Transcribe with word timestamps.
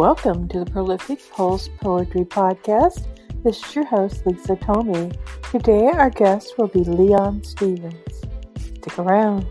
Welcome 0.00 0.48
to 0.48 0.60
the 0.60 0.70
Prolific 0.70 1.20
Pulse 1.30 1.68
Poetry 1.82 2.24
Podcast. 2.24 3.04
This 3.44 3.62
is 3.62 3.76
your 3.76 3.84
host, 3.84 4.24
Lisa 4.24 4.56
Tomey. 4.56 5.14
Today, 5.50 5.88
our 5.88 6.08
guest 6.08 6.54
will 6.56 6.68
be 6.68 6.78
Leon 6.84 7.44
Stevens. 7.44 8.22
Stick 8.56 8.98
around. 8.98 9.46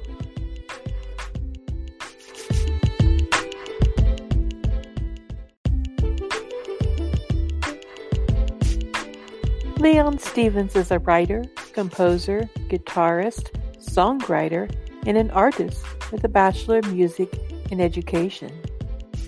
Leon 9.77 10.17
Stevens 10.17 10.75
is 10.75 10.89
a 10.89 10.97
writer, 10.97 11.45
composer, 11.73 12.49
guitarist, 12.69 13.51
songwriter, 13.77 14.67
and 15.05 15.15
an 15.15 15.29
artist 15.29 15.85
with 16.11 16.23
a 16.23 16.27
Bachelor 16.27 16.79
of 16.79 16.91
Music 16.91 17.39
in 17.69 17.79
Education. 17.79 18.49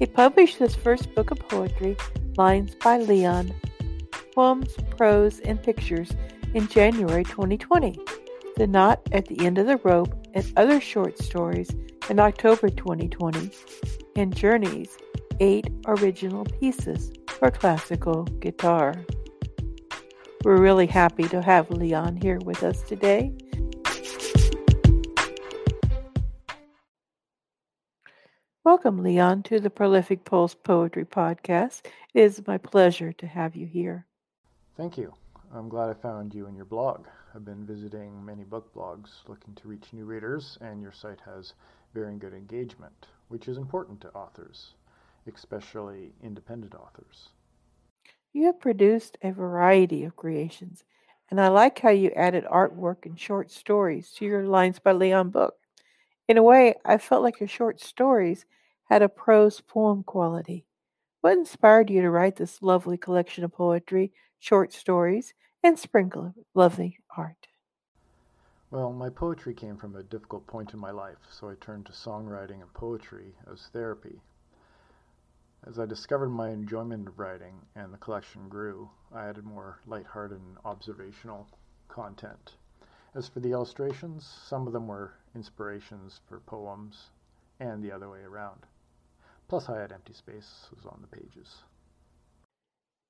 He 0.01 0.07
published 0.07 0.57
his 0.57 0.75
first 0.75 1.13
book 1.13 1.29
of 1.29 1.37
poetry, 1.37 1.95
Lines 2.35 2.73
by 2.73 2.97
Leon, 2.97 3.53
Poems, 4.33 4.75
Prose, 4.97 5.39
and 5.41 5.61
Pictures, 5.61 6.09
in 6.55 6.67
January 6.67 7.23
2020. 7.23 7.99
The 8.57 8.65
Knot 8.65 8.99
at 9.11 9.27
the 9.27 9.45
End 9.45 9.59
of 9.59 9.67
the 9.67 9.77
Rope 9.83 10.11
and 10.33 10.51
Other 10.57 10.81
Short 10.81 11.19
Stories 11.19 11.69
in 12.09 12.19
October 12.19 12.69
2020, 12.69 13.51
and 14.15 14.35
Journeys, 14.35 14.97
eight 15.39 15.67
original 15.85 16.45
pieces 16.45 17.11
for 17.27 17.51
classical 17.51 18.23
guitar. 18.23 18.95
We're 20.43 20.59
really 20.59 20.87
happy 20.87 21.27
to 21.27 21.43
have 21.43 21.69
Leon 21.69 22.15
here 22.15 22.39
with 22.39 22.63
us 22.63 22.81
today. 22.81 23.35
Welcome, 28.63 29.01
Leon, 29.01 29.41
to 29.43 29.59
the 29.59 29.71
Prolific 29.71 30.23
Pulse 30.23 30.53
Poetry 30.53 31.03
Podcast. 31.03 31.87
It 32.13 32.21
is 32.21 32.45
my 32.45 32.59
pleasure 32.59 33.11
to 33.11 33.25
have 33.25 33.55
you 33.55 33.65
here. 33.65 34.05
Thank 34.77 34.99
you. 34.99 35.15
I'm 35.51 35.67
glad 35.67 35.89
I 35.89 35.95
found 35.95 36.35
you 36.35 36.45
and 36.45 36.55
your 36.55 36.65
blog. 36.65 37.07
I've 37.33 37.43
been 37.43 37.65
visiting 37.65 38.23
many 38.23 38.43
book 38.43 38.71
blogs 38.75 39.27
looking 39.27 39.55
to 39.55 39.67
reach 39.67 39.91
new 39.93 40.05
readers, 40.05 40.59
and 40.61 40.79
your 40.79 40.91
site 40.91 41.21
has 41.25 41.53
very 41.95 42.15
good 42.17 42.35
engagement, 42.35 43.07
which 43.29 43.47
is 43.47 43.57
important 43.57 43.99
to 44.01 44.13
authors, 44.13 44.75
especially 45.25 46.13
independent 46.21 46.75
authors. 46.75 47.29
You 48.31 48.45
have 48.45 48.59
produced 48.59 49.17
a 49.23 49.31
variety 49.31 50.03
of 50.03 50.15
creations, 50.15 50.83
and 51.31 51.41
I 51.41 51.47
like 51.47 51.79
how 51.79 51.89
you 51.89 52.11
added 52.11 52.45
artwork 52.45 53.07
and 53.07 53.19
short 53.19 53.49
stories 53.49 54.11
to 54.17 54.25
your 54.25 54.45
Lines 54.45 54.77
by 54.77 54.91
Leon 54.91 55.31
book. 55.31 55.55
In 56.27 56.37
a 56.37 56.43
way, 56.43 56.75
I 56.85 56.97
felt 56.97 57.23
like 57.23 57.39
your 57.39 57.49
short 57.49 57.79
stories 57.79 58.45
had 58.85 59.01
a 59.01 59.09
prose 59.09 59.61
poem 59.61 60.03
quality. 60.03 60.65
What 61.21 61.37
inspired 61.37 61.89
you 61.89 62.01
to 62.01 62.09
write 62.09 62.37
this 62.37 62.61
lovely 62.61 62.97
collection 62.97 63.43
of 63.43 63.53
poetry, 63.53 64.11
short 64.39 64.73
stories, 64.73 65.33
and 65.63 65.77
sprinkle 65.77 66.25
of 66.25 66.33
lovely 66.53 66.99
art? 67.15 67.47
Well, 68.71 68.93
my 68.93 69.09
poetry 69.09 69.53
came 69.53 69.77
from 69.77 69.95
a 69.95 70.03
difficult 70.03 70.47
point 70.47 70.73
in 70.73 70.79
my 70.79 70.91
life, 70.91 71.17
so 71.29 71.49
I 71.49 71.55
turned 71.59 71.85
to 71.87 71.91
songwriting 71.91 72.61
and 72.61 72.73
poetry 72.73 73.35
as 73.51 73.67
therapy. 73.73 74.21
As 75.67 75.77
I 75.77 75.85
discovered 75.85 76.29
my 76.29 76.49
enjoyment 76.49 77.07
of 77.07 77.19
writing 77.19 77.53
and 77.75 77.93
the 77.93 77.97
collection 77.97 78.49
grew, 78.49 78.89
I 79.13 79.27
added 79.27 79.43
more 79.43 79.79
light-hearted 79.85 80.39
and 80.39 80.57
observational 80.65 81.47
content. 81.87 82.55
As 83.13 83.27
for 83.27 83.41
the 83.41 83.51
illustrations, 83.51 84.25
some 84.25 84.67
of 84.67 84.73
them 84.73 84.87
were 84.87 85.13
inspirations 85.35 86.21
for 86.29 86.39
poems 86.39 87.09
and 87.59 87.83
the 87.83 87.91
other 87.91 88.09
way 88.09 88.21
around. 88.21 88.65
Plus, 89.49 89.67
I 89.67 89.81
had 89.81 89.91
empty 89.91 90.13
spaces 90.13 90.85
on 90.85 90.99
the 91.01 91.15
pages. 91.15 91.63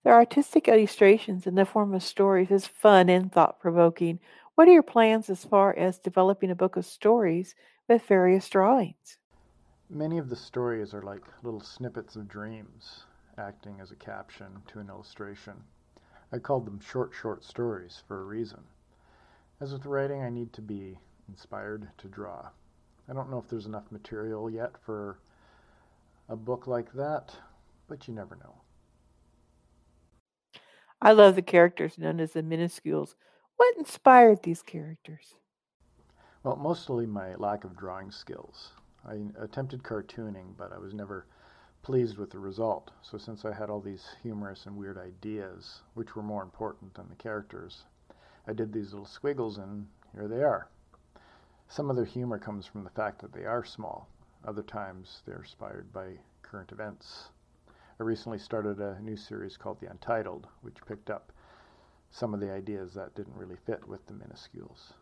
The 0.03 0.09
artistic 0.09 0.67
illustrations 0.67 1.45
in 1.45 1.53
the 1.53 1.65
form 1.65 1.93
of 1.93 2.01
stories 2.01 2.49
is 2.49 2.65
fun 2.65 3.09
and 3.09 3.31
thought 3.31 3.59
provoking. 3.59 4.19
What 4.55 4.67
are 4.67 4.73
your 4.73 4.81
plans 4.81 5.29
as 5.29 5.45
far 5.45 5.77
as 5.77 5.99
developing 5.99 6.49
a 6.49 6.55
book 6.55 6.75
of 6.75 6.85
stories 6.85 7.53
with 7.87 8.01
various 8.01 8.49
drawings? 8.49 9.19
Many 9.87 10.17
of 10.17 10.29
the 10.29 10.35
stories 10.35 10.95
are 10.95 11.03
like 11.03 11.21
little 11.43 11.61
snippets 11.61 12.15
of 12.15 12.27
dreams, 12.27 13.03
acting 13.37 13.79
as 13.79 13.91
a 13.91 13.95
caption 13.95 14.63
to 14.69 14.79
an 14.79 14.89
illustration. 14.89 15.63
I 16.31 16.39
called 16.39 16.65
them 16.65 16.79
short, 16.79 17.11
short 17.13 17.43
stories 17.43 18.01
for 18.07 18.21
a 18.21 18.25
reason. 18.25 18.63
As 19.61 19.73
with 19.73 19.85
writing, 19.85 20.23
I 20.23 20.29
need 20.29 20.53
to 20.53 20.61
be 20.61 20.97
inspired 21.29 21.87
to 21.99 22.07
draw. 22.07 22.49
I 23.07 23.13
don't 23.13 23.29
know 23.29 23.37
if 23.37 23.47
there's 23.47 23.67
enough 23.67 23.91
material 23.91 24.49
yet 24.49 24.71
for 24.83 25.19
a 26.27 26.35
book 26.35 26.65
like 26.65 26.91
that, 26.93 27.35
but 27.87 28.07
you 28.07 28.15
never 28.15 28.35
know. 28.37 28.55
I 30.99 31.11
love 31.11 31.35
the 31.35 31.43
characters 31.43 31.99
known 31.99 32.19
as 32.19 32.33
the 32.33 32.41
minuscules. 32.41 33.13
What 33.57 33.77
inspired 33.77 34.41
these 34.41 34.63
characters? 34.63 35.35
Well, 36.41 36.55
mostly 36.55 37.05
my 37.05 37.35
lack 37.35 37.63
of 37.63 37.77
drawing 37.77 38.09
skills. 38.09 38.71
I 39.07 39.19
attempted 39.39 39.83
cartooning, 39.83 40.57
but 40.57 40.73
I 40.73 40.79
was 40.79 40.95
never 40.95 41.27
pleased 41.83 42.17
with 42.17 42.31
the 42.31 42.39
result. 42.39 42.89
So 43.03 43.19
since 43.19 43.45
I 43.45 43.53
had 43.53 43.69
all 43.69 43.79
these 43.79 44.07
humorous 44.23 44.65
and 44.65 44.75
weird 44.75 44.97
ideas, 44.97 45.81
which 45.93 46.15
were 46.15 46.23
more 46.23 46.41
important 46.41 46.95
than 46.95 47.09
the 47.09 47.15
characters, 47.15 47.83
I 48.47 48.53
did 48.53 48.73
these 48.73 48.91
little 48.91 49.05
squiggles 49.05 49.57
and 49.57 49.87
here 50.13 50.27
they 50.27 50.43
are. 50.43 50.67
Some 51.67 51.89
of 51.89 51.95
their 51.95 52.05
humor 52.05 52.37
comes 52.37 52.65
from 52.65 52.83
the 52.83 52.89
fact 52.89 53.21
that 53.21 53.33
they 53.33 53.45
are 53.45 53.63
small. 53.63 54.07
Other 54.45 54.63
times 54.63 55.21
they're 55.25 55.39
inspired 55.39 55.91
by 55.93 56.17
current 56.41 56.71
events. 56.71 57.29
I 57.99 58.03
recently 58.03 58.39
started 58.39 58.79
a 58.79 58.99
new 59.01 59.15
series 59.15 59.57
called 59.57 59.79
The 59.79 59.89
Untitled, 59.89 60.47
which 60.61 60.85
picked 60.87 61.09
up 61.09 61.31
some 62.09 62.33
of 62.33 62.39
the 62.39 62.51
ideas 62.51 62.93
that 62.95 63.15
didn't 63.15 63.37
really 63.37 63.57
fit 63.65 63.87
with 63.87 64.05
the 64.07 64.13
minuscules. 64.13 64.93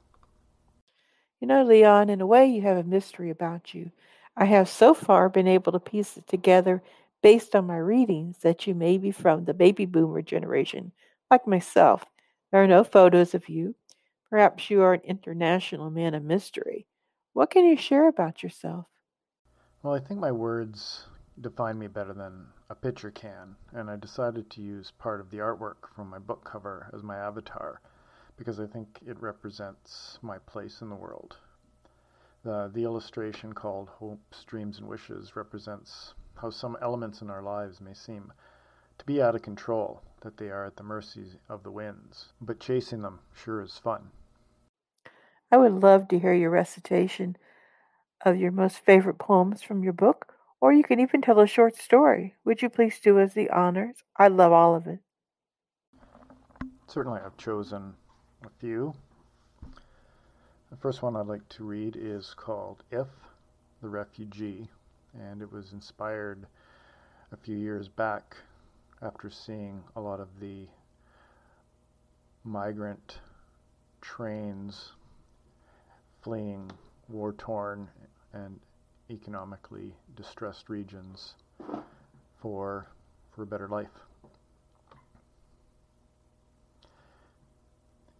You 1.40 1.48
know, 1.48 1.64
Leon, 1.64 2.10
in 2.10 2.22
a 2.22 2.28
way, 2.28 2.46
you 2.46 2.62
have 2.64 2.78
a 2.78 2.84
mystery 2.84 3.30
about 3.30 3.74
you. 3.74 3.92
I 4.36 4.46
have 4.46 4.70
so 4.70 4.94
far 4.94 5.30
been 5.30 5.48
able 5.48 5.72
to 5.72 5.80
piece 5.80 6.18
it 6.18 6.28
together 6.28 6.84
based 7.22 7.56
on 7.56 7.68
my 7.68 7.78
readings 7.78 8.40
that 8.40 8.68
you 8.68 8.76
may 8.76 8.98
be 8.98 9.12
from 9.12 9.46
the 9.46 9.54
baby 9.54 9.86
boomer 9.86 10.22
generation, 10.22 10.92
like 11.32 11.48
myself. 11.48 12.06
There 12.52 12.64
are 12.64 12.68
no 12.68 12.84
photos 12.84 13.36
of 13.36 13.48
you. 13.48 13.76
Perhaps 14.30 14.70
you 14.70 14.82
are 14.82 14.94
an 14.94 15.02
international 15.04 15.90
man 15.90 16.14
of 16.14 16.24
mystery. 16.24 16.88
What 17.34 17.50
can 17.50 17.66
you 17.66 17.78
share 17.78 18.08
about 18.08 18.44
yourself? 18.44 18.88
Well, 19.84 19.94
I 19.94 20.00
think 20.00 20.20
my 20.20 20.32
words 20.32 21.06
define 21.40 21.80
me 21.80 21.88
better 21.88 22.14
than 22.14 22.48
a 22.70 22.76
picture 22.76 23.12
can, 23.12 23.56
and 23.74 23.90
I 23.90 23.96
decided 23.96 24.50
to 24.50 24.62
use 24.62 24.92
part 24.92 25.22
of 25.22 25.30
the 25.30 25.38
artwork 25.38 25.94
from 25.96 26.09
my 26.09 26.20
book 26.20 26.44
cover 26.44 26.90
as 26.94 27.04
my 27.04 27.18
avatar 27.18 27.82
because 28.36 28.59
I 28.59 28.68
think 28.68 29.00
it 29.06 29.22
represents 29.22 30.18
my 30.22 30.38
place 30.40 30.82
in 30.82 30.90
the 30.90 30.96
world. 30.96 31.38
The, 32.44 32.72
the 32.74 32.84
illustration 32.84 33.54
called 33.54 33.90
Hopes, 33.90 34.44
Dreams, 34.46 34.80
and 34.80 34.88
Wishes 34.88 35.36
represents 35.36 36.14
how 36.36 36.50
some 36.50 36.78
elements 36.82 37.22
in 37.22 37.30
our 37.30 37.42
lives 37.42 37.82
may 37.82 37.94
seem 37.94 38.32
to 38.98 39.06
be 39.06 39.22
out 39.22 39.36
of 39.36 39.42
control, 39.42 40.02
that 40.22 40.38
they 40.38 40.50
are 40.50 40.66
at 40.66 40.75
the 40.75 40.84
mercy 40.84 41.40
of 41.47 41.63
the 41.63 41.72
winds. 41.72 42.34
But 42.41 42.59
chasing 42.59 43.02
them 43.02 43.19
sure 43.34 43.62
is 43.62 43.78
fun. 43.78 44.09
I 45.52 45.57
would 45.57 45.74
love 45.74 46.07
to 46.09 46.19
hear 46.19 46.34
your 46.34 46.52
recitation 46.52 47.38
of 48.25 48.38
your 48.38 48.52
most 48.52 48.79
favorite 48.79 49.18
poems 49.18 49.62
from 49.62 49.84
your 49.84 49.94
book, 49.94 50.34
or 50.62 50.74
you 50.74 50.84
can 50.84 51.00
even 51.00 51.22
tell 51.22 51.40
a 51.40 51.47
short 51.47 51.75
story. 51.75 52.35
Would 52.44 52.62
you 52.62 52.69
please 52.69 53.00
do 53.00 53.19
us 53.19 53.34
the 53.34 53.50
honors? 53.50 54.03
I 54.18 54.28
love 54.28 54.52
all 54.52 54.75
of 54.75 54.88
it. 54.88 55.00
Certainly, 56.88 57.22
I've 57.25 57.38
chosen 57.38 57.94
a 58.46 58.50
few. 58.59 58.94
The 60.69 60.78
first 60.78 61.02
one 61.02 61.16
I'd 61.16 61.28
like 61.28 61.47
to 61.50 61.63
read 61.63 61.96
is 62.00 62.34
called 62.35 62.84
If, 62.91 63.08
the 63.81 63.90
Refugee, 63.90 64.67
and 65.20 65.41
it 65.41 65.52
was 65.52 65.72
inspired 65.72 66.46
a 67.32 67.38
few 67.38 67.55
years 67.55 67.88
back 67.88 68.38
after 69.01 69.29
seeing 69.29 69.81
a 69.96 70.01
lot 70.01 70.19
of 70.19 70.28
the 70.40 70.67
migrant 72.43 73.19
trains 74.01 74.91
fleeing 76.22 76.69
war 77.07 77.34
torn 77.34 77.87
and 78.34 78.59
economically 79.09 79.93
distressed 80.16 80.69
regions 80.69 81.35
for, 82.41 82.87
for 83.31 83.43
a 83.43 83.46
better 83.46 83.67
life. 83.67 83.87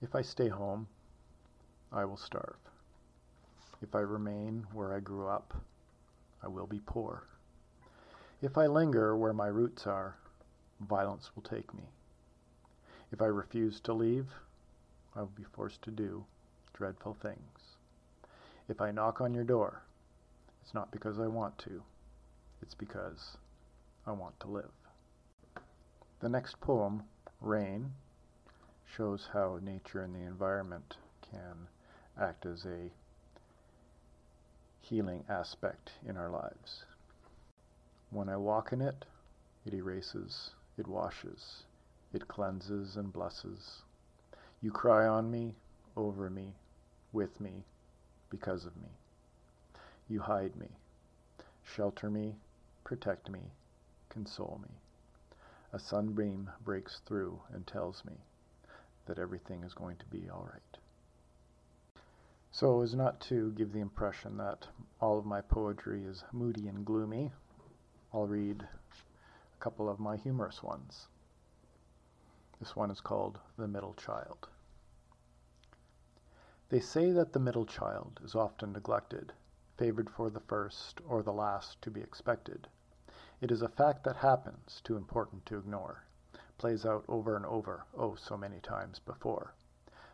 If 0.02 0.16
I 0.16 0.22
stay 0.22 0.48
home, 0.48 0.88
I 1.92 2.06
will 2.06 2.18
starve. 2.18 2.56
If 3.82 3.96
I 3.96 4.00
remain 4.00 4.66
where 4.74 4.96
I 4.96 5.00
grew 5.00 5.28
up, 5.28 5.54
I 6.42 6.48
will 6.48 6.68
be 6.68 6.80
poor. 6.86 7.24
If 8.42 8.58
I 8.58 8.68
linger 8.68 9.18
where 9.18 9.34
my 9.34 9.48
roots 9.48 9.86
are, 9.86 10.16
violence 10.88 11.32
will 11.36 11.44
take 11.44 11.74
me. 11.74 11.84
If 13.12 13.22
I 13.22 13.26
refuse 13.26 13.80
to 13.82 13.94
leave, 13.94 14.28
I 15.16 15.22
will 15.22 15.32
be 15.36 15.44
forced 15.44 15.82
to 15.84 15.92
do 15.92 16.26
dreadful 16.74 17.16
things. 17.22 17.78
If 18.68 18.80
I 18.80 18.92
knock 18.92 19.20
on 19.20 19.34
your 19.34 19.44
door, 19.44 19.82
it's 20.62 20.74
not 20.74 20.92
because 20.92 21.20
I 21.20 21.28
want 21.28 21.58
to, 21.60 21.82
it's 22.62 22.76
because 22.76 23.38
I 24.06 24.12
want 24.12 24.40
to 24.42 24.48
live. 24.48 24.72
The 26.20 26.30
next 26.30 26.60
poem, 26.62 27.04
Rain, 27.42 27.92
shows 28.86 29.30
how 29.34 29.60
nature 29.62 30.04
and 30.04 30.14
the 30.14 30.28
environment 30.28 30.98
can 31.32 31.68
act 32.20 32.46
as 32.46 32.66
a 32.66 32.92
healing 34.82 35.24
aspect 35.30 35.92
in 36.08 36.18
our 36.18 36.30
lives. 36.30 36.86
When 38.12 38.30
I 38.30 38.38
walk 38.38 38.72
in 38.72 38.82
it, 38.82 39.06
it 39.66 39.74
erases, 39.74 40.52
it 40.80 40.88
washes, 40.88 41.64
it 42.14 42.28
cleanses 42.28 42.96
and 42.96 43.12
blesses. 43.12 43.84
You 44.62 44.72
cry 44.72 45.06
on 45.06 45.30
me, 45.30 45.56
over 45.98 46.30
me, 46.30 46.56
with 47.12 47.42
me, 47.42 47.66
because 48.30 48.66
of 48.66 48.76
me. 48.78 48.90
You 50.08 50.22
hide 50.22 50.56
me, 50.56 50.70
shelter 51.64 52.10
me, 52.10 52.36
protect 52.84 53.30
me, 53.30 53.52
console 54.10 54.60
me. 54.64 54.76
A 55.74 55.80
sunbeam 55.80 56.50
breaks 56.64 57.02
through 57.06 57.40
and 57.54 57.68
tells 57.68 58.04
me 58.06 58.14
that 59.06 59.20
everything 59.20 59.64
is 59.64 59.74
going 59.74 59.98
to 59.98 60.06
be 60.06 60.30
all 60.30 60.48
right. 60.52 60.78
So 62.52 62.82
as 62.82 62.96
not 62.96 63.20
to 63.22 63.52
give 63.52 63.74
the 63.74 63.82
impression 63.82 64.38
that 64.38 64.68
all 65.00 65.20
of 65.20 65.26
my 65.26 65.42
poetry 65.42 66.04
is 66.04 66.24
moody 66.32 66.68
and 66.68 66.86
gloomy, 66.86 67.32
I'll 68.14 68.26
read 68.26 68.68
couple 69.60 69.90
of 69.90 70.00
my 70.00 70.16
humorous 70.16 70.64
ones. 70.64 71.08
This 72.60 72.76
one 72.76 72.92
is 72.92 73.02
called 73.02 73.40
The 73.58 73.68
Middle 73.68 73.94
Child. 73.94 74.48
They 76.70 76.80
say 76.80 77.12
that 77.12 77.34
the 77.34 77.40
middle 77.40 77.66
child 77.66 78.22
is 78.24 78.36
often 78.36 78.72
neglected, 78.72 79.34
favored 79.76 80.10
for 80.10 80.30
the 80.30 80.40
first 80.40 81.02
or 81.08 81.24
the 81.24 81.34
last 81.34 81.82
to 81.82 81.92
be 81.92 82.00
expected. 82.00 82.68
It 83.42 83.52
is 83.52 83.62
a 83.62 83.68
fact 83.68 84.04
that 84.04 84.18
happens, 84.18 84.82
too 84.84 84.96
important 84.96 85.46
to 85.48 85.58
ignore, 85.58 86.04
plays 86.58 86.86
out 86.86 87.04
over 87.08 87.36
and 87.36 87.46
over, 87.46 87.86
oh, 87.98 88.16
so 88.16 88.38
many 88.38 88.60
times 88.60 89.00
before. 89.00 89.56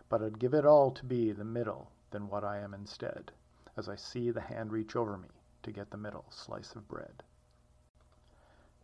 But 0.09 0.24
I'd 0.24 0.39
give 0.39 0.53
it 0.53 0.65
all 0.65 0.91
to 0.91 1.06
be 1.06 1.31
the 1.31 1.44
middle 1.44 1.91
than 2.12 2.30
what 2.30 2.44
I 2.44 2.59
am 2.59 2.74
instead, 2.74 3.31
as 3.75 3.89
I 3.89 3.95
see 3.95 4.31
the 4.31 4.41
hand 4.41 4.71
reach 4.71 4.95
over 4.95 5.18
me 5.18 5.30
to 5.63 5.71
get 5.71 5.91
the 5.91 5.98
middle 5.98 6.25
slice 6.30 6.74
of 6.75 6.88
bread. 6.88 7.24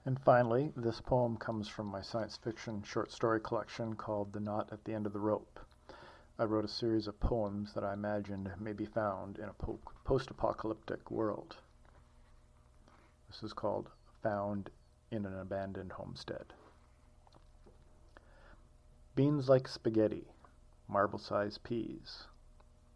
And 0.03 0.19
finally, 0.19 0.73
this 0.75 0.99
poem 0.99 1.37
comes 1.37 1.67
from 1.67 1.85
my 1.85 2.01
science 2.01 2.35
fiction 2.35 2.81
short 2.81 3.11
story 3.11 3.39
collection 3.39 3.93
called 3.95 4.33
The 4.33 4.39
Knot 4.39 4.69
at 4.71 4.83
the 4.83 4.95
End 4.95 5.05
of 5.05 5.13
the 5.13 5.19
Rope. 5.19 5.59
I 6.39 6.45
wrote 6.45 6.65
a 6.65 6.67
series 6.67 7.05
of 7.07 7.19
poems 7.19 7.73
that 7.73 7.83
I 7.83 7.93
imagined 7.93 8.51
may 8.59 8.73
be 8.73 8.87
found 8.87 9.37
in 9.37 9.47
a 9.47 9.53
po- 9.53 9.79
post 10.03 10.31
apocalyptic 10.31 11.11
world. 11.11 11.57
This 13.27 13.43
is 13.43 13.53
called 13.53 13.91
Found 14.23 14.71
in 15.11 15.23
an 15.23 15.37
Abandoned 15.37 15.91
Homestead. 15.91 16.51
Beans 19.13 19.49
like 19.49 19.67
spaghetti, 19.67 20.33
marble 20.87 21.19
sized 21.19 21.61
peas, 21.61 22.25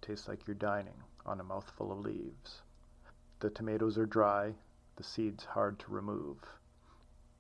taste 0.02 0.28
like 0.28 0.48
you're 0.48 0.56
dining 0.56 1.04
on 1.24 1.40
a 1.40 1.44
mouthful 1.44 1.92
of 1.92 2.00
leaves. 2.00 2.63
The 3.42 3.52
tomatoes 3.52 3.96
are 3.96 4.07
dry, 4.07 4.56
the 4.96 5.04
seeds 5.04 5.46
hard 5.46 5.78
to 5.80 5.92
remove 5.92 6.40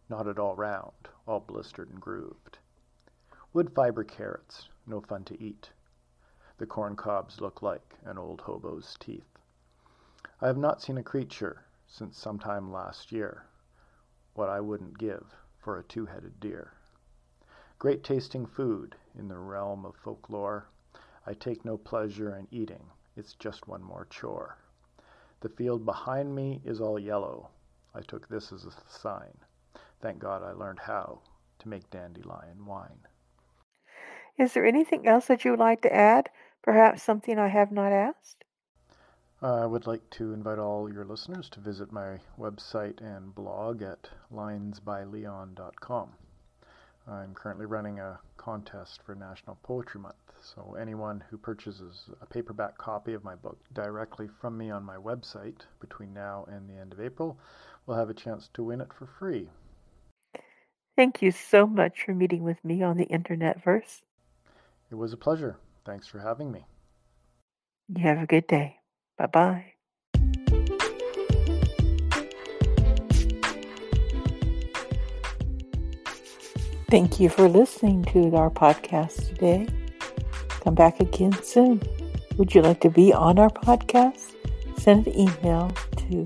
knotted 0.09 0.39
all 0.39 0.55
round, 0.55 1.09
all 1.25 1.39
blistered 1.39 1.89
and 1.89 1.99
grooved. 1.99 2.59
Wood 3.53 3.73
fiber 3.73 4.03
carrots, 4.03 4.69
no 4.85 5.01
fun 5.01 5.23
to 5.25 5.41
eat. 5.41 5.71
The 6.57 6.65
corn 6.65 6.95
cobs 6.95 7.41
look 7.41 7.61
like 7.61 7.95
an 8.03 8.17
old 8.17 8.41
hobo's 8.41 8.95
teeth. 8.99 9.37
I 10.41 10.47
have 10.47 10.57
not 10.57 10.81
seen 10.81 10.97
a 10.97 11.03
creature 11.03 11.63
since 11.87 12.17
sometime 12.17 12.71
last 12.71 13.11
year, 13.11 13.45
what 14.33 14.49
I 14.49 14.59
wouldn't 14.59 14.97
give 14.97 15.35
for 15.57 15.77
a 15.77 15.83
two-headed 15.83 16.39
deer. 16.39 16.73
Great 17.79 18.03
tasting 18.03 18.45
food 18.45 18.95
in 19.17 19.27
the 19.27 19.37
realm 19.37 19.85
of 19.85 19.95
folklore. 19.95 20.67
I 21.25 21.33
take 21.33 21.65
no 21.65 21.77
pleasure 21.77 22.35
in 22.35 22.47
eating, 22.51 22.89
it's 23.15 23.33
just 23.33 23.67
one 23.67 23.81
more 23.81 24.07
chore. 24.09 24.57
The 25.39 25.49
field 25.49 25.85
behind 25.85 26.35
me 26.35 26.61
is 26.65 26.81
all 26.81 26.99
yellow. 26.99 27.49
I 27.93 28.01
took 28.01 28.27
this 28.27 28.51
as 28.51 28.65
a 28.65 28.71
sign. 28.87 29.37
Thank 30.05 30.19
God 30.19 30.43
I 30.43 30.51
learned 30.51 30.77
how 30.77 31.21
to 31.57 31.67
make 31.67 31.89
dandelion 31.89 32.63
wine. 32.67 33.07
Is 34.37 34.53
there 34.53 34.63
anything 34.63 35.07
else 35.07 35.25
that 35.25 35.43
you 35.43 35.49
would 35.49 35.59
like 35.59 35.81
to 35.81 35.91
add? 35.91 36.29
Perhaps 36.61 37.01
something 37.01 37.39
I 37.39 37.47
have 37.47 37.71
not 37.71 37.91
asked? 37.91 38.43
Uh, 39.41 39.63
I 39.63 39.65
would 39.65 39.87
like 39.87 40.07
to 40.11 40.31
invite 40.31 40.59
all 40.59 40.93
your 40.93 41.05
listeners 41.05 41.49
to 41.49 41.59
visit 41.59 41.91
my 41.91 42.19
website 42.37 43.01
and 43.01 43.33
blog 43.33 43.81
at 43.81 44.07
linesbyleon.com. 44.31 46.09
I'm 47.07 47.33
currently 47.33 47.65
running 47.65 47.99
a 47.99 48.19
contest 48.37 49.01
for 49.01 49.15
National 49.15 49.57
Poetry 49.63 50.01
Month, 50.01 50.33
so 50.39 50.75
anyone 50.79 51.23
who 51.31 51.37
purchases 51.39 52.11
a 52.21 52.27
paperback 52.27 52.77
copy 52.77 53.13
of 53.13 53.23
my 53.23 53.33
book 53.33 53.57
directly 53.73 54.27
from 54.27 54.55
me 54.55 54.69
on 54.69 54.83
my 54.83 54.97
website 54.97 55.61
between 55.79 56.13
now 56.13 56.45
and 56.47 56.69
the 56.69 56.79
end 56.79 56.93
of 56.93 57.01
April 57.01 57.39
will 57.87 57.95
have 57.95 58.11
a 58.11 58.13
chance 58.13 58.51
to 58.53 58.63
win 58.63 58.81
it 58.81 58.93
for 58.93 59.07
free. 59.07 59.49
Thank 60.95 61.21
you 61.21 61.31
so 61.31 61.67
much 61.67 62.03
for 62.05 62.13
meeting 62.13 62.43
with 62.43 62.63
me 62.63 62.81
on 62.81 62.97
the 62.97 63.03
Internet 63.05 63.61
Verse. 63.63 64.01
It 64.89 64.95
was 64.95 65.11
a 65.11 65.17
pleasure. 65.17 65.57
Thanks 65.85 66.07
for 66.07 66.19
having 66.19 66.51
me. 66.51 66.65
You 67.89 68.01
have 68.03 68.19
a 68.19 68.25
good 68.25 68.47
day. 68.47 68.77
Bye 69.17 69.25
bye. 69.27 69.65
Thank 76.89 77.19
you 77.19 77.29
for 77.29 77.49
listening 77.49 78.05
to 78.05 78.35
our 78.35 78.49
podcast 78.49 79.27
today. 79.27 79.67
Come 80.47 80.75
back 80.75 81.01
again 81.01 81.33
soon. 81.43 81.81
Would 82.37 82.55
you 82.55 82.61
like 82.61 82.79
to 82.81 82.89
be 82.89 83.11
on 83.11 83.37
our 83.37 83.49
podcast? 83.49 84.33
Send 84.77 85.07
an 85.07 85.19
email 85.19 85.71
to 85.97 86.23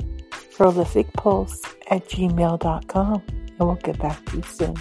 prolificpulse 0.56 1.66
at 1.90 2.08
gmail.com 2.08 3.24
and 3.60 3.68
we'll 3.68 3.78
get 3.78 4.00
back 4.00 4.24
to 4.28 4.38
you 4.38 4.44
soon. 4.44 4.76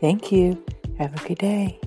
Thank 0.00 0.32
you. 0.32 0.62
Have 0.98 1.14
a 1.14 1.28
good 1.28 1.38
day. 1.38 1.78